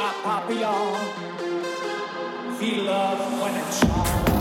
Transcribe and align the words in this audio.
I 0.00 0.12
pop 0.22 0.48
it 0.48 0.62
on. 0.62 0.94
Feel 2.54 2.84
love 2.84 3.42
when 3.42 3.54
it's 3.56 3.82
on. 3.82 4.37